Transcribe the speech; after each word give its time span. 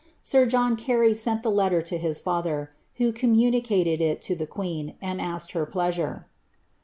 Sir 0.23 0.47
John 0.47 0.75
Carey 0.77 1.13
sent 1.13 1.43
he 1.45 1.49
letter 1.51 1.79
to 1.83 1.95
his 1.95 2.19
father, 2.19 2.71
who 2.95 3.13
communicated 3.13 4.01
it 4.01 4.19
to 4.23 4.35
the 4.35 4.47
queen, 4.47 4.95
and 4.99 5.21
asked 5.21 5.53
ler 5.53 5.67
pleasure. 5.67 6.25